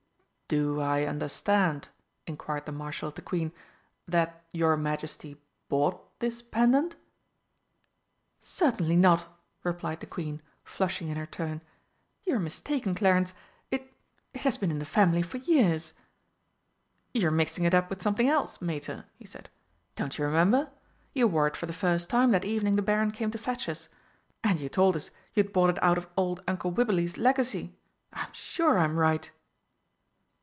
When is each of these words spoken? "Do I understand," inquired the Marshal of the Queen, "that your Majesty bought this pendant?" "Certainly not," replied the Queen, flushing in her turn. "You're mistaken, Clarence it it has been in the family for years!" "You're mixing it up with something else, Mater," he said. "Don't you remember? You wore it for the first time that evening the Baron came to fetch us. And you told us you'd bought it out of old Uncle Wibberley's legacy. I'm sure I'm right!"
"Do 0.53 0.81
I 0.81 1.03
understand," 1.05 1.87
inquired 2.27 2.65
the 2.65 2.73
Marshal 2.73 3.07
of 3.07 3.15
the 3.15 3.21
Queen, 3.21 3.53
"that 4.05 4.43
your 4.51 4.75
Majesty 4.75 5.39
bought 5.69 6.19
this 6.19 6.41
pendant?" 6.41 6.97
"Certainly 8.41 8.97
not," 8.97 9.27
replied 9.63 10.01
the 10.01 10.07
Queen, 10.07 10.41
flushing 10.65 11.07
in 11.07 11.15
her 11.15 11.25
turn. 11.25 11.61
"You're 12.25 12.37
mistaken, 12.41 12.93
Clarence 12.95 13.33
it 13.71 13.93
it 14.33 14.41
has 14.41 14.57
been 14.57 14.71
in 14.71 14.79
the 14.79 14.85
family 14.85 15.21
for 15.21 15.37
years!" 15.37 15.93
"You're 17.13 17.31
mixing 17.31 17.63
it 17.63 17.73
up 17.73 17.89
with 17.89 18.01
something 18.01 18.27
else, 18.27 18.59
Mater," 18.61 19.05
he 19.15 19.23
said. 19.25 19.47
"Don't 19.95 20.17
you 20.17 20.25
remember? 20.25 20.69
You 21.13 21.27
wore 21.29 21.47
it 21.47 21.55
for 21.55 21.65
the 21.65 21.71
first 21.71 22.09
time 22.09 22.31
that 22.31 22.43
evening 22.43 22.75
the 22.75 22.81
Baron 22.81 23.11
came 23.11 23.31
to 23.31 23.37
fetch 23.37 23.69
us. 23.69 23.87
And 24.43 24.59
you 24.59 24.67
told 24.67 24.97
us 24.97 25.11
you'd 25.33 25.53
bought 25.53 25.69
it 25.69 25.81
out 25.81 25.97
of 25.97 26.09
old 26.17 26.41
Uncle 26.45 26.71
Wibberley's 26.73 27.15
legacy. 27.17 27.73
I'm 28.11 28.33
sure 28.33 28.77
I'm 28.77 28.97
right!" 28.99 29.31